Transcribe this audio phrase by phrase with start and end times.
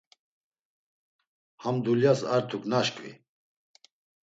[1.61, 3.09] Ham dulyas artuk naşk̆vi!